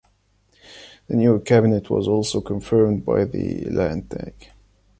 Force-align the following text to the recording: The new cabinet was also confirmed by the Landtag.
The 1.05 1.15
new 1.15 1.39
cabinet 1.41 1.91
was 1.91 2.07
also 2.07 2.41
confirmed 2.41 3.05
by 3.05 3.23
the 3.25 3.65
Landtag. 3.65 4.33